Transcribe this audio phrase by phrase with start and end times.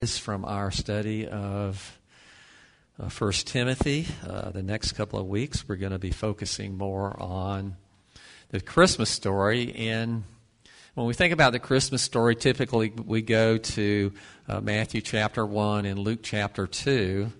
[0.00, 1.98] is from our study of
[3.02, 4.06] uh, First Timothy.
[4.24, 7.74] Uh, the next couple of weeks, we're going to be focusing more on
[8.50, 9.74] the Christmas story.
[9.74, 10.22] And
[10.94, 14.12] when we think about the Christmas story, typically we go to
[14.46, 17.32] uh, Matthew chapter 1 and Luke chapter 2.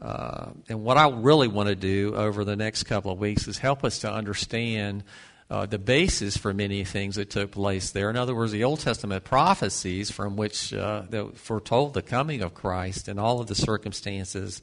[0.00, 3.58] Uh, and what I really want to do over the next couple of weeks is
[3.58, 5.02] help us to understand
[5.50, 8.10] uh, the basis for many things that took place there.
[8.10, 12.54] In other words, the Old Testament prophecies from which uh, that foretold the coming of
[12.54, 14.60] Christ and all of the circumstances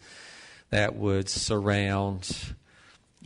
[0.70, 2.54] that would surround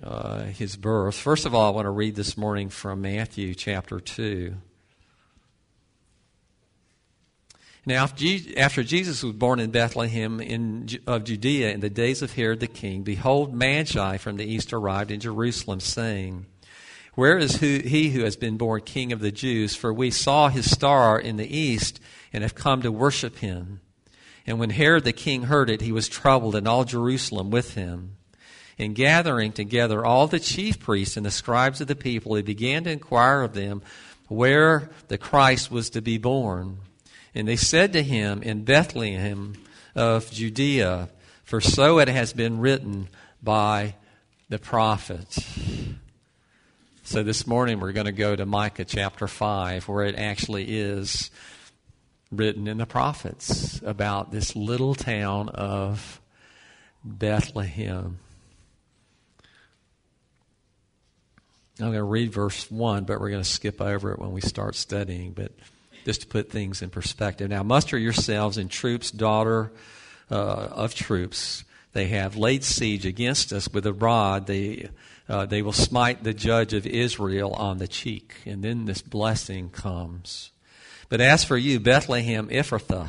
[0.02, 1.16] uh, his birth.
[1.16, 4.55] First of all, I want to read this morning from Matthew chapter 2.
[7.85, 8.07] Now,
[8.57, 12.68] after Jesus was born in Bethlehem in, of Judea in the days of Herod the
[12.68, 16.46] king, behold, Magi from the east arrived in Jerusalem, saying,
[17.20, 19.76] where is he who has been born King of the Jews?
[19.76, 22.00] For we saw his star in the east
[22.32, 23.82] and have come to worship him.
[24.48, 28.16] And when Herod the king heard it, he was troubled, and all Jerusalem with him.
[28.80, 32.85] And gathering together all the chief priests and the scribes of the people, he began
[32.85, 33.82] to inquire of them
[34.30, 36.77] where the Christ was to be born.
[37.36, 39.55] And they said to him, In Bethlehem
[39.93, 41.10] of Judea,
[41.43, 43.10] for so it has been written
[43.43, 43.96] by
[44.48, 45.38] the prophet.
[47.10, 51.32] So this morning we're going to go to Micah chapter 5, where it actually is
[52.32, 56.21] written in the prophets about this little town of
[57.04, 58.20] Bethlehem.
[61.80, 64.41] I'm going to read verse 1, but we're going to skip over it when we
[64.41, 65.52] start studying, but
[66.06, 67.50] just to put things in perspective.
[67.50, 69.72] Now, muster yourselves in troops, daughter
[70.30, 71.63] uh, of troops.
[71.94, 74.46] They have laid siege against us with a rod.
[74.46, 74.90] They
[75.30, 78.35] uh, they will smite the judge of Israel on the cheek.
[78.46, 80.52] And then this blessing comes.
[81.08, 83.08] But as for you, Bethlehem Ephrathah,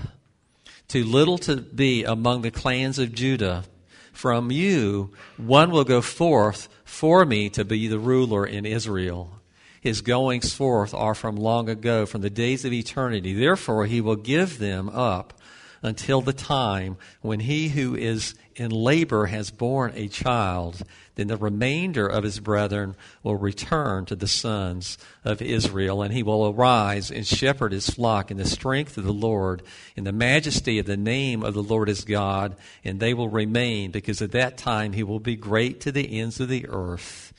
[0.87, 3.65] too little to be among the clans of Judah,
[4.13, 9.33] from you one will go forth for me to be the ruler in Israel.
[9.81, 13.33] His goings forth are from long ago, from the days of eternity.
[13.33, 15.40] Therefore, he will give them up
[15.83, 20.83] until the time when he who is in labor has borne a child,
[21.15, 26.23] then the remainder of his brethren will return to the sons of Israel, and he
[26.23, 29.63] will arise and shepherd his flock in the strength of the Lord,
[29.97, 33.91] in the majesty of the name of the Lord his God, and they will remain,
[33.91, 37.33] because at that time he will be great to the ends of the earth.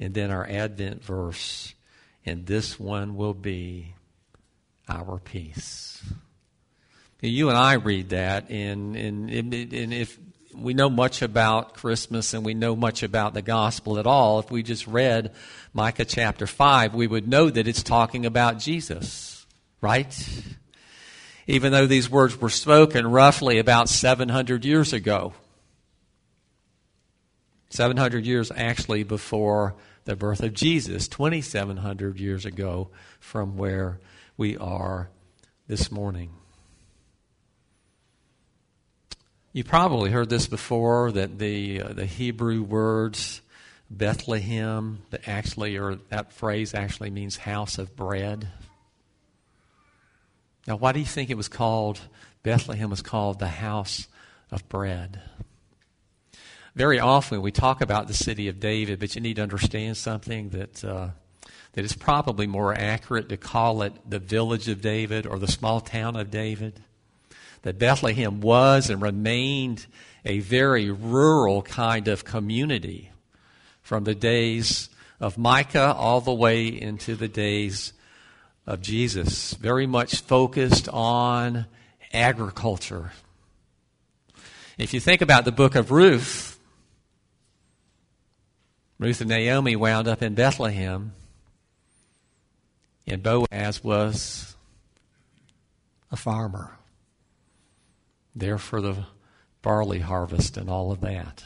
[0.00, 1.74] And then our Advent verse,
[2.24, 3.94] and this one will be
[4.88, 6.02] our peace.
[7.30, 10.18] You and I read that, and, and, and if
[10.56, 14.50] we know much about Christmas and we know much about the gospel at all, if
[14.50, 15.32] we just read
[15.72, 19.46] Micah chapter 5, we would know that it's talking about Jesus,
[19.80, 20.44] right?
[21.46, 25.34] Even though these words were spoken roughly about 700 years ago.
[27.70, 34.00] 700 years actually before the birth of Jesus, 2,700 years ago from where
[34.36, 35.10] we are
[35.66, 36.30] this morning.
[39.56, 43.40] You probably heard this before that the uh, the Hebrew words
[43.88, 48.48] Bethlehem that actually or that phrase actually means house of bread.
[50.66, 52.00] Now, why do you think it was called
[52.42, 54.08] Bethlehem was called the house
[54.50, 55.22] of bread?
[56.74, 60.50] Very often we talk about the city of David, but you need to understand something
[60.50, 61.08] that uh,
[61.72, 65.80] that it's probably more accurate to call it the village of David or the small
[65.80, 66.82] town of David
[67.66, 69.86] that Bethlehem was and remained
[70.24, 73.10] a very rural kind of community
[73.82, 74.88] from the days
[75.18, 77.92] of Micah all the way into the days
[78.68, 81.66] of Jesus, very much focused on
[82.12, 83.10] agriculture.
[84.78, 86.60] If you think about the book of Ruth,
[89.00, 91.14] Ruth and Naomi wound up in Bethlehem,
[93.08, 94.54] and Boaz was
[96.12, 96.76] a farmer
[98.36, 99.06] there for the
[99.62, 101.42] barley harvest and all of that.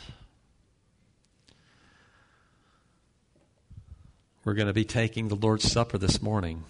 [4.45, 6.65] We're going to be taking the Lord's Supper this morning.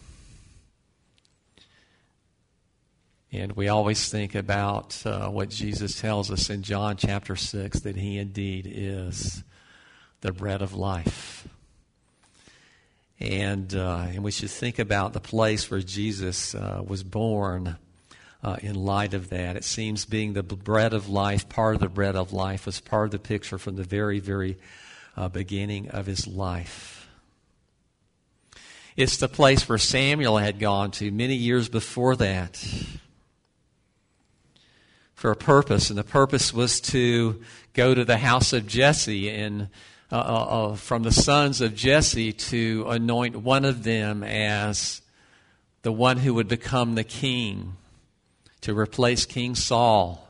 [3.32, 7.96] And we always think about uh, what Jesus tells us in John chapter 6 that
[7.96, 9.42] He indeed is
[10.20, 11.48] the bread of life.
[13.20, 17.76] And, uh, and we should think about the place where Jesus uh, was born
[18.42, 19.56] uh, in light of that.
[19.56, 23.06] It seems being the bread of life, part of the bread of life, was part
[23.06, 24.56] of the picture from the very, very
[25.16, 27.08] uh, beginning of his life.
[28.96, 32.62] It's the place where Samuel had gone to many years before that.
[35.14, 37.42] for a purpose, and the purpose was to
[37.74, 39.68] go to the house of Jesse and
[40.10, 45.02] uh, uh, uh, from the sons of Jesse to anoint one of them as
[45.82, 47.76] the one who would become the king
[48.62, 50.26] to replace King Saul.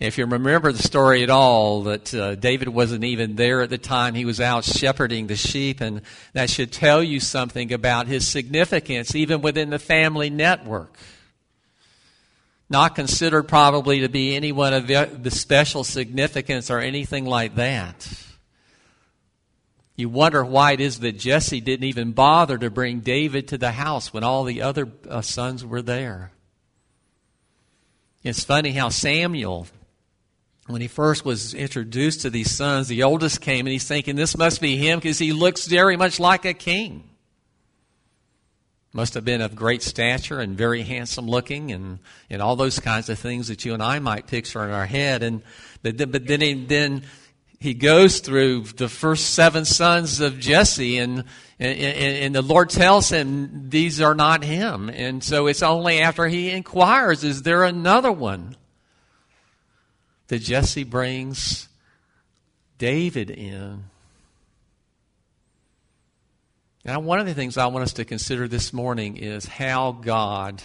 [0.00, 3.78] If you remember the story at all, that uh, David wasn't even there at the
[3.78, 4.14] time.
[4.14, 6.02] He was out shepherding the sheep, and
[6.34, 10.96] that should tell you something about his significance, even within the family network.
[12.70, 18.08] Not considered probably to be anyone of the special significance or anything like that.
[19.96, 23.72] You wonder why it is that Jesse didn't even bother to bring David to the
[23.72, 26.30] house when all the other uh, sons were there.
[28.22, 29.66] It's funny how Samuel,
[30.66, 34.36] when he first was introduced to these sons, the oldest came and he's thinking, this
[34.36, 37.04] must be him because he looks very much like a king.
[38.92, 43.08] Must have been of great stature and very handsome looking and, and all those kinds
[43.08, 45.22] of things that you and I might picture in our head.
[45.22, 45.42] And,
[45.82, 47.02] but, but then, he, then
[47.60, 51.24] he goes through the first seven sons of Jesse and,
[51.58, 54.88] and, and, the Lord tells him these are not him.
[54.88, 58.56] And so it's only after he inquires, is there another one?
[60.28, 61.68] that Jesse brings
[62.76, 63.84] David in.
[66.84, 70.62] Now, one of the things I want us to consider this morning is how God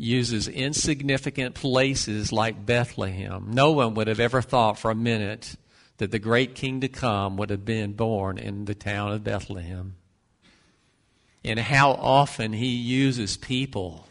[0.00, 3.48] uses insignificant places like Bethlehem.
[3.50, 5.56] No one would have ever thought for a minute
[5.98, 9.96] that the great king to come would have been born in the town of Bethlehem.
[11.44, 14.08] And how often he uses people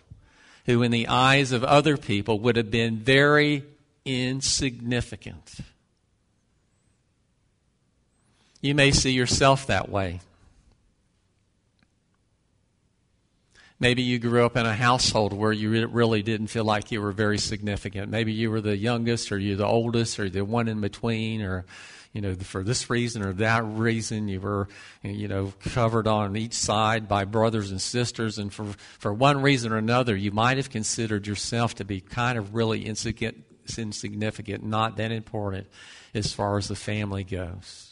[0.65, 3.63] who, in the eyes of other people, would have been very
[4.05, 5.55] insignificant.
[8.61, 10.19] You may see yourself that way.
[13.79, 17.13] Maybe you grew up in a household where you really didn't feel like you were
[17.13, 18.11] very significant.
[18.11, 21.65] Maybe you were the youngest, or you're the oldest, or the one in between, or
[22.11, 24.67] you know, for this reason or that reason, you were,
[25.03, 28.65] you know, covered on each side by brothers and sisters, and for
[28.97, 32.85] for one reason or another, you might have considered yourself to be kind of really
[32.85, 33.45] insignificant
[33.77, 35.67] insignificant, not that important
[36.15, 37.88] as far as the family goes.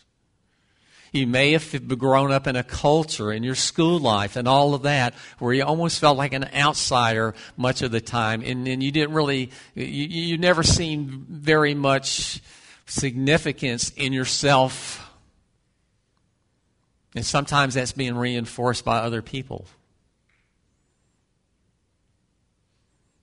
[1.18, 4.84] You may have grown up in a culture in your school life and all of
[4.84, 8.92] that where you almost felt like an outsider much of the time, and, and you
[8.92, 12.42] didn't really, you, you never seen very much
[12.86, 15.04] significance in yourself.
[17.16, 19.66] And sometimes that's being reinforced by other people.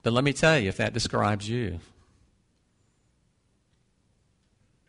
[0.03, 1.79] But let me tell you, if that describes you,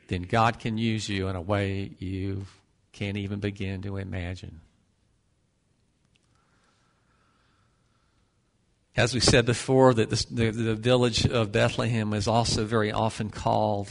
[0.08, 2.46] then God can use you in a way you
[2.96, 4.62] can't even begin to imagine.
[8.96, 13.90] As we said before, that the, the, village of Bethlehem is also very often called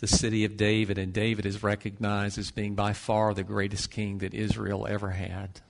[0.00, 4.18] the city of David, and David is recognized as being by far the greatest king
[4.18, 5.62] that Israel ever had.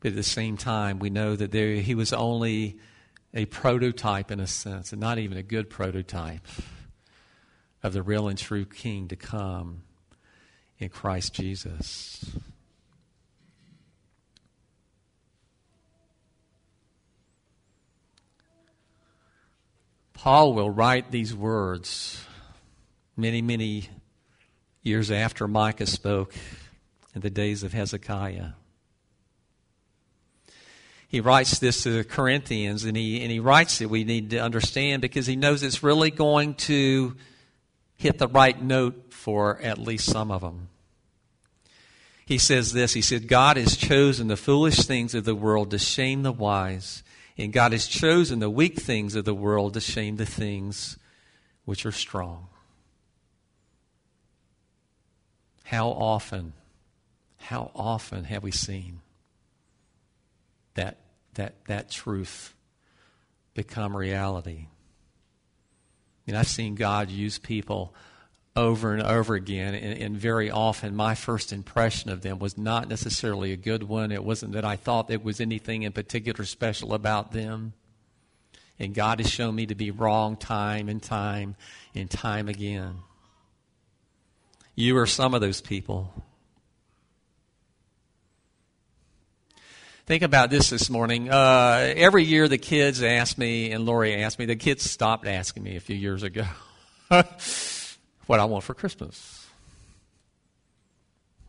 [0.00, 2.80] But at the same time, we know that there, he was only
[3.32, 6.44] a prototype in a sense, and not even a good prototype
[7.86, 9.82] of the real and true King to come
[10.78, 12.24] in Christ Jesus.
[20.12, 22.24] Paul will write these words
[23.16, 23.88] many, many
[24.82, 26.34] years after Micah spoke
[27.14, 28.52] in the days of Hezekiah
[31.08, 34.38] he writes this to the Corinthians, and he, and he writes it, we need to
[34.38, 37.16] understand, because he knows it's really going to
[37.96, 40.68] hit the right note for at least some of them.
[42.24, 45.78] He says this He said, God has chosen the foolish things of the world to
[45.78, 47.02] shame the wise,
[47.38, 50.98] and God has chosen the weak things of the world to shame the things
[51.64, 52.48] which are strong.
[55.64, 56.52] How often,
[57.38, 59.00] how often have we seen
[60.76, 60.98] that,
[61.34, 62.54] that, that truth
[63.54, 64.68] become reality.
[66.26, 67.94] And I've seen God use people
[68.56, 72.88] over and over again, and, and, very often my first impression of them was not
[72.88, 74.10] necessarily a good one.
[74.10, 77.74] It wasn't that I thought there was anything in particular special about them.
[78.78, 81.54] And God has shown me to be wrong time and time
[81.94, 82.96] and time again.
[84.74, 86.12] You are some of those people.
[90.06, 91.28] Think about this this morning.
[91.30, 95.64] Uh, every year the kids ask me, and Lori asked me, the kids stopped asking
[95.64, 96.44] me a few years ago
[97.08, 99.46] what I want for Christmas.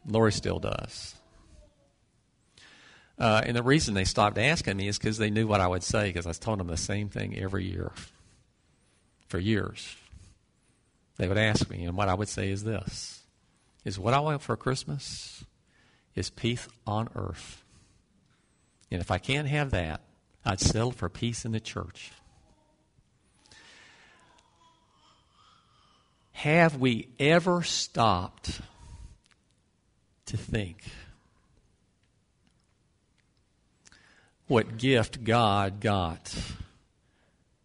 [0.08, 1.14] Lori still does.
[3.20, 5.84] Uh, and the reason they stopped asking me is because they knew what I would
[5.84, 7.92] say, because I told them the same thing every year
[9.28, 9.96] for years.
[11.18, 13.22] They would ask me, and what I would say is this
[13.86, 15.44] is what I want for Christmas
[16.16, 17.64] is peace on earth.
[18.90, 20.02] And if I can't have that,
[20.46, 22.12] I'd settle for peace in the church.
[26.32, 28.62] Have we ever stopped
[30.28, 30.84] to think
[34.48, 36.34] what gift God got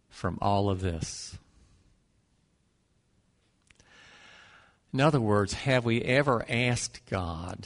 [0.09, 1.37] from all of this?
[4.91, 7.65] In other words, have we ever asked God,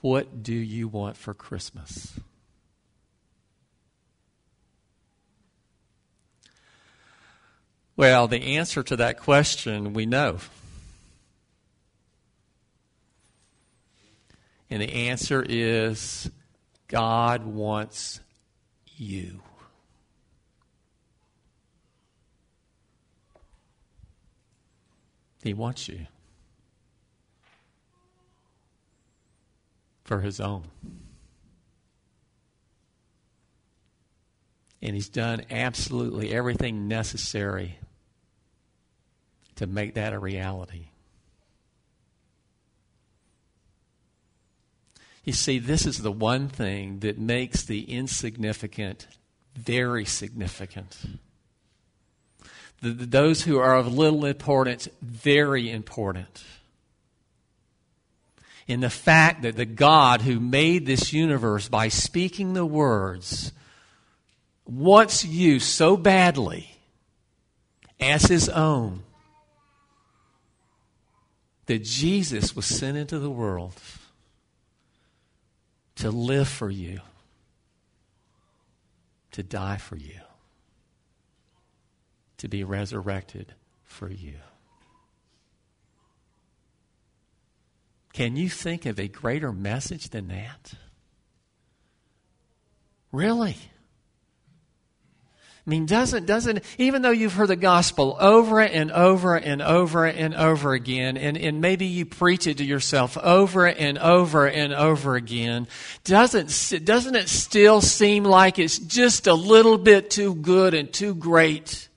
[0.00, 2.18] What do you want for Christmas?
[8.00, 10.38] Well, the answer to that question we know.
[14.70, 16.30] And the answer is
[16.88, 18.20] God wants
[18.86, 19.42] you.
[25.42, 26.06] He wants you
[30.04, 30.62] for His own.
[34.80, 37.76] And He's done absolutely everything necessary
[39.60, 40.86] to make that a reality.
[45.22, 49.06] You see, this is the one thing that makes the insignificant
[49.54, 50.96] very significant.
[52.80, 56.42] The, those who are of little importance, very important.
[58.66, 63.52] In the fact that the God who made this universe by speaking the words
[64.64, 66.70] wants you so badly
[68.00, 69.02] as his own
[71.70, 73.74] that Jesus was sent into the world
[75.94, 76.98] to live for you,
[79.30, 80.18] to die for you,
[82.38, 84.34] to be resurrected for you.
[88.14, 90.74] Can you think of a greater message than that?
[93.12, 93.56] Really?
[95.66, 100.06] I mean, doesn't, doesn't, even though you've heard the gospel over and over and over
[100.06, 104.72] and over again, and, and maybe you preach it to yourself over and over and
[104.72, 105.68] over again,
[106.04, 111.14] doesn't, doesn't it still seem like it's just a little bit too good and too
[111.14, 111.88] great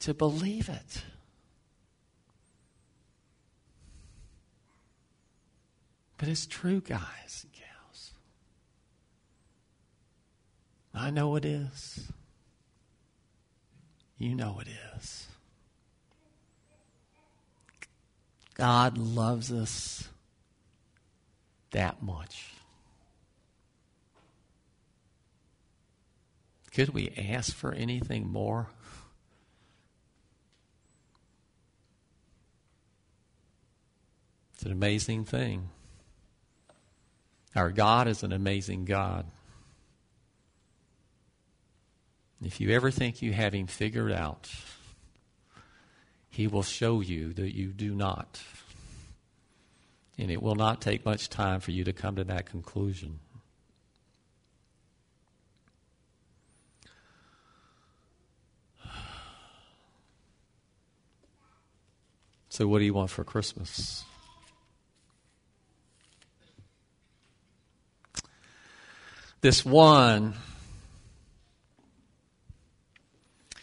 [0.00, 1.02] to believe it?
[6.16, 7.46] But it's true, guys.
[11.00, 12.12] I know it is.
[14.18, 15.26] You know it is.
[18.52, 20.08] God loves us
[21.70, 22.52] that much.
[26.74, 28.68] Could we ask for anything more?
[34.52, 35.70] It's an amazing thing.
[37.56, 39.24] Our God is an amazing God.
[42.42, 44.50] If you ever think you have him figured out,
[46.30, 48.40] he will show you that you do not.
[50.16, 53.20] And it will not take much time for you to come to that conclusion.
[62.48, 64.04] So, what do you want for Christmas?
[69.40, 70.34] This one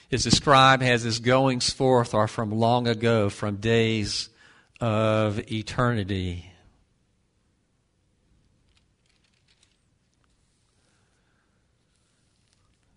[0.09, 4.29] is described as his goings forth are from long ago, from days
[4.79, 6.51] of eternity.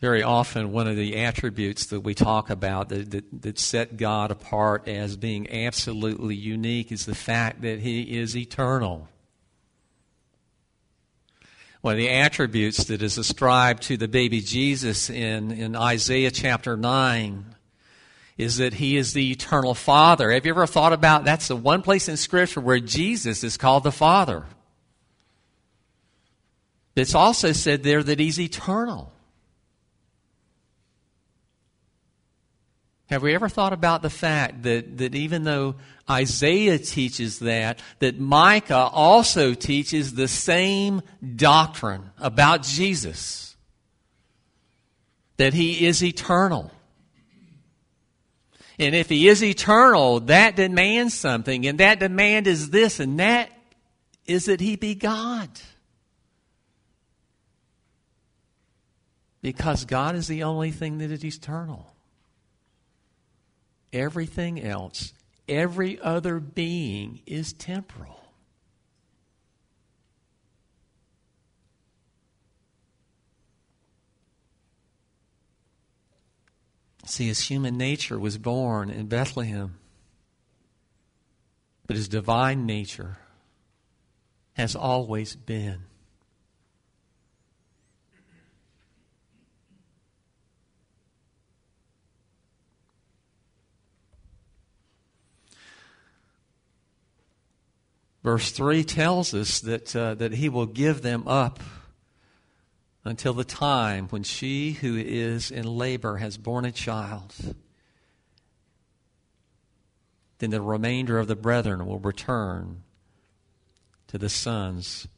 [0.01, 4.31] Very often, one of the attributes that we talk about that, that, that, set God
[4.31, 9.09] apart as being absolutely unique is the fact that He is eternal.
[11.81, 16.77] One of the attributes that is ascribed to the baby Jesus in, in Isaiah chapter
[16.77, 17.55] 9
[18.37, 20.31] is that he is the eternal Father.
[20.31, 23.85] Have you ever thought about that's the one place in Scripture where Jesus is called
[23.85, 24.45] the Father?
[26.97, 29.13] It's also said there that he's eternal.
[33.11, 35.75] Have we ever thought about the fact that, that even though
[36.09, 41.03] Isaiah teaches that, that Micah also teaches the same
[41.35, 43.57] doctrine about Jesus?
[45.39, 46.71] That he is eternal.
[48.79, 53.51] And if he is eternal, that demands something, and that demand is this, and that
[54.25, 55.51] is that he be God.
[59.43, 61.93] Because God is the only thing that is eternal.
[63.93, 65.13] Everything else,
[65.49, 68.21] every other being is temporal.
[77.05, 79.79] See, his human nature was born in Bethlehem,
[81.89, 83.19] but his divine nature
[84.53, 85.81] has always been.
[98.23, 101.61] Verse 3 tells us that, uh, that he will give them up
[103.05, 107.35] until the time when she who is in labor has borne a child.
[110.39, 112.83] Then the remainder of the brethren will return
[114.09, 115.09] to the sons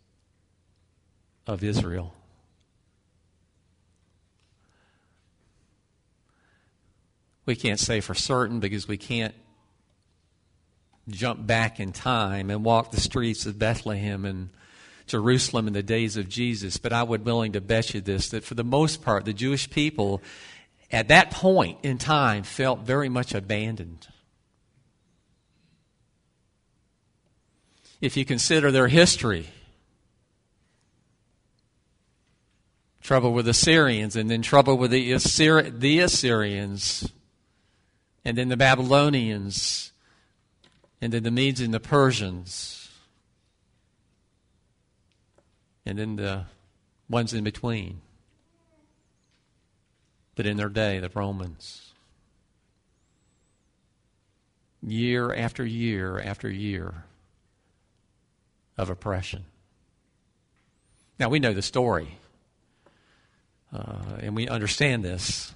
[1.46, 2.14] of Israel.
[7.46, 9.34] We can't say for certain because we can't
[11.08, 14.50] jump back in time and walk the streets of Bethlehem and
[15.06, 18.44] Jerusalem in the days of Jesus, but I would willing to bet you this that
[18.44, 20.22] for the most part, the Jewish people
[20.90, 24.06] at that point in time felt very much abandoned.
[28.00, 29.48] If you consider their history,
[33.00, 37.08] trouble with the Syrians, and then trouble with the, Assyri- the Assyrians,
[38.24, 39.91] and then the Babylonians,
[41.02, 42.88] and then the Medes and the Persians,
[45.84, 46.44] and then the
[47.08, 48.00] ones in between.
[50.36, 51.90] But in their day, the Romans.
[54.80, 57.04] Year after year after year
[58.78, 59.44] of oppression.
[61.18, 62.18] Now, we know the story,
[63.72, 65.52] uh, and we understand this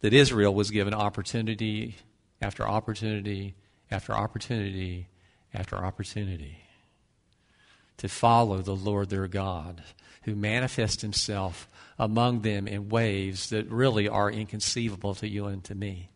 [0.00, 1.96] that Israel was given opportunity
[2.40, 3.54] after opportunity
[3.90, 5.08] after opportunity
[5.54, 6.58] after opportunity
[7.96, 9.82] to follow the Lord their God,
[10.24, 11.68] who manifests himself
[11.98, 16.10] among them in ways that really are inconceivable to you and to me.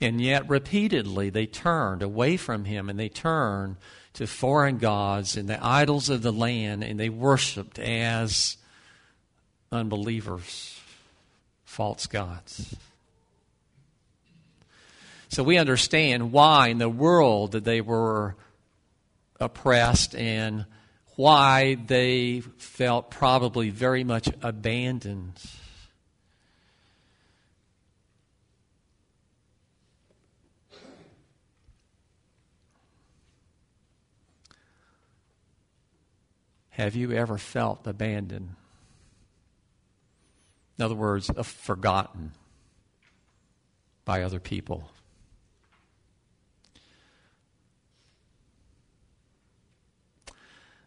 [0.00, 3.76] And yet, repeatedly, they turned away from him and they turned
[4.14, 8.56] to foreign gods and the idols of the land and they worshiped as
[9.70, 10.80] unbelievers,
[11.64, 12.74] false gods.
[15.34, 18.36] So we understand why in the world that they were
[19.40, 20.64] oppressed and
[21.16, 25.40] why they felt probably very much abandoned.
[36.68, 38.54] Have you ever felt abandoned?
[40.78, 42.34] In other words, forgotten
[44.04, 44.92] by other people.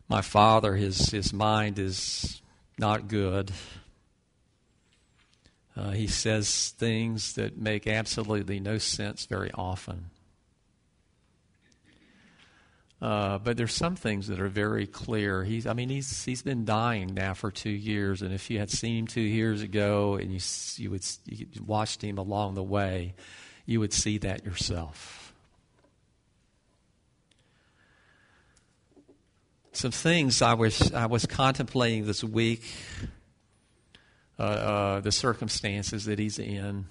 [0.09, 2.41] My father, his, his mind is
[2.77, 3.51] not good.
[5.75, 10.09] Uh, he says things that make absolutely no sense very often.
[12.99, 15.43] Uh, but there's some things that are very clear.
[15.43, 18.71] He's, I mean, he's he's been dying now for two years, and if you had
[18.71, 20.39] seen him two years ago and you
[20.77, 23.13] you would you watched him along the way,
[23.67, 25.26] you would see that yourself.
[29.77, 32.63] Some things I was I was contemplating this week.
[34.39, 36.85] Uh, uh, the circumstances that he's in,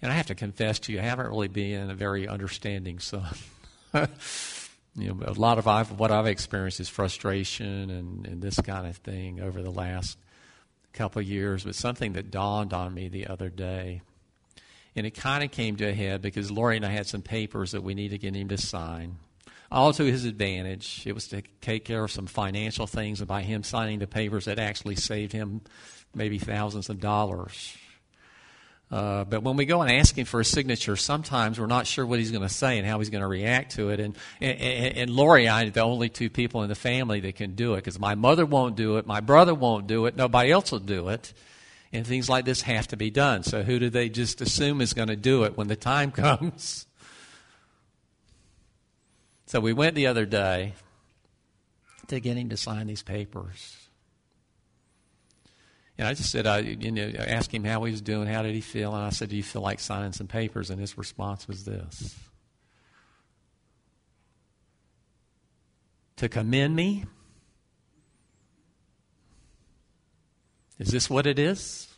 [0.00, 3.32] and I have to confess to you, I haven't really been a very understanding son.
[3.94, 8.88] you know, a lot of I've, what I've experienced is frustration and, and this kind
[8.88, 10.18] of thing over the last
[10.92, 11.62] couple of years.
[11.62, 14.02] But something that dawned on me the other day,
[14.96, 17.70] and it kind of came to a head because Lori and I had some papers
[17.70, 19.18] that we need to get him to sign
[19.72, 21.02] all to his advantage.
[21.06, 24.44] It was to take care of some financial things, and by him signing the papers,
[24.44, 25.62] that actually saved him
[26.14, 27.76] maybe thousands of dollars.
[28.90, 32.04] Uh, but when we go and ask him for a signature, sometimes we're not sure
[32.04, 33.98] what he's going to say and how he's going to react to it.
[33.98, 34.60] And, and,
[34.98, 37.72] and Lori and I are the only two people in the family that can do
[37.72, 40.78] it because my mother won't do it, my brother won't do it, nobody else will
[40.78, 41.32] do it.
[41.94, 43.42] And things like this have to be done.
[43.44, 46.86] So who do they just assume is going to do it when the time comes?
[49.52, 50.72] So we went the other day
[52.06, 53.76] to get him to sign these papers.
[55.98, 58.54] And I just said, I you know, asked him how he was doing, how did
[58.54, 60.70] he feel, and I said, Do you feel like signing some papers?
[60.70, 62.18] And his response was this
[66.16, 67.04] To commend me?
[70.78, 71.88] Is this what it is?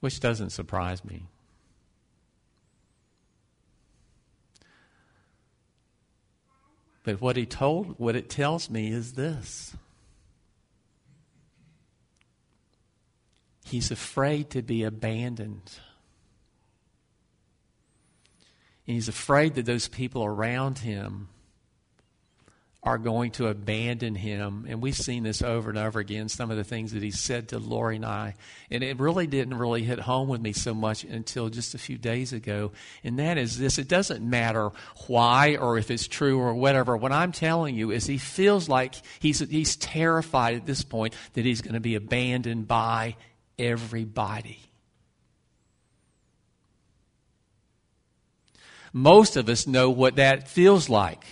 [0.00, 1.26] Which doesn't surprise me.
[7.08, 9.74] But what he told, what it tells me is this.
[13.64, 15.72] He's afraid to be abandoned.
[18.86, 21.30] And he's afraid that those people around him
[22.82, 24.64] are going to abandon him.
[24.68, 27.48] And we've seen this over and over again, some of the things that he said
[27.48, 28.36] to Lori and I.
[28.70, 31.98] And it really didn't really hit home with me so much until just a few
[31.98, 32.70] days ago.
[33.02, 34.70] And that is this it doesn't matter
[35.08, 36.96] why or if it's true or whatever.
[36.96, 41.44] What I'm telling you is he feels like he's, he's terrified at this point that
[41.44, 43.16] he's going to be abandoned by
[43.58, 44.60] everybody.
[48.92, 51.24] Most of us know what that feels like.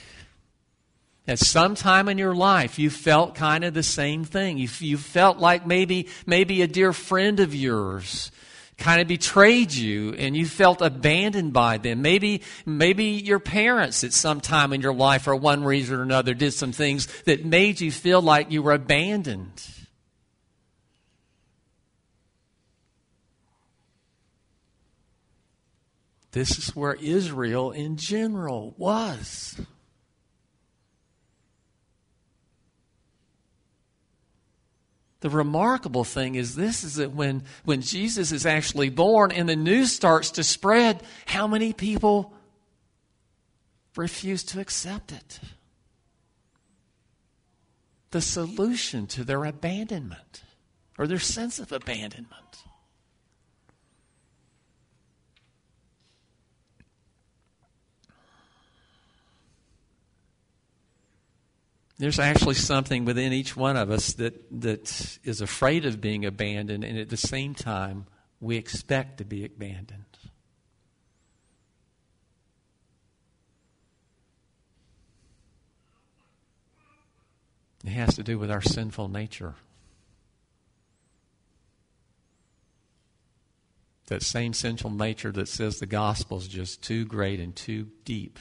[1.28, 4.58] At some time in your life, you felt kind of the same thing.
[4.58, 8.30] You, you felt like maybe, maybe a dear friend of yours
[8.78, 12.02] kind of betrayed you and you felt abandoned by them.
[12.02, 16.34] Maybe, maybe your parents at some time in your life, for one reason or another,
[16.34, 19.66] did some things that made you feel like you were abandoned.
[26.32, 29.58] This is where Israel in general was.
[35.26, 39.56] The remarkable thing is this is that when, when Jesus is actually born and the
[39.56, 42.32] news starts to spread, how many people
[43.96, 45.40] refuse to accept it?
[48.12, 50.44] The solution to their abandonment
[50.96, 52.62] or their sense of abandonment.
[61.98, 66.84] There's actually something within each one of us that, that is afraid of being abandoned,
[66.84, 68.06] and at the same time,
[68.38, 70.04] we expect to be abandoned.
[77.82, 79.54] It has to do with our sinful nature.
[84.08, 88.38] That same sinful nature that says the gospel is just too great and too deep,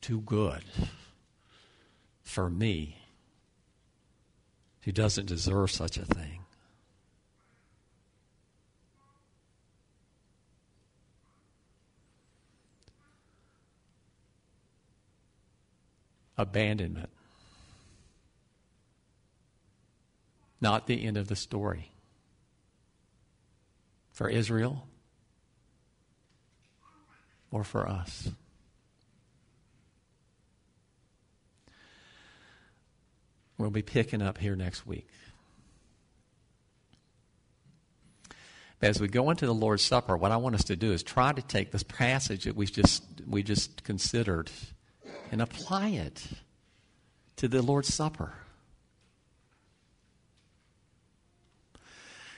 [0.00, 0.62] too good
[2.24, 2.96] for me
[4.82, 6.40] who doesn't deserve such a thing.
[16.36, 17.10] Abandonment.
[20.60, 21.92] Not the end of the story.
[24.12, 24.88] For Israel
[27.50, 28.28] or for us.
[33.56, 35.06] We'll be picking up here next week.
[38.80, 41.02] But As we go into the Lord's Supper, what I want us to do is
[41.02, 44.50] try to take this passage that we just we just considered
[45.30, 46.26] and apply it
[47.36, 48.34] to the Lord's Supper.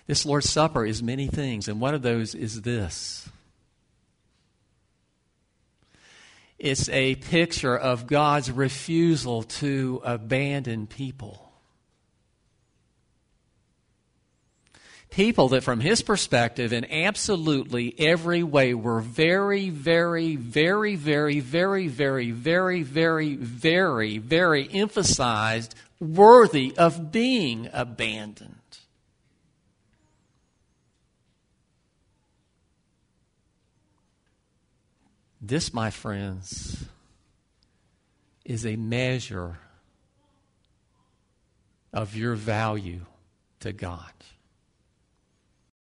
[0.06, 3.28] This Lord's Supper is many things, and one of those is this
[6.58, 11.42] It's a picture of God's refusal to abandon people.
[15.10, 21.88] People that, from his perspective, in absolutely every way, were very, very, very, very, very,
[21.88, 28.56] very, very, very, very, very emphasized worthy of being abandoned.
[35.46, 36.86] This, my friends,
[38.44, 39.58] is a measure
[41.92, 43.02] of your value
[43.60, 44.10] to God.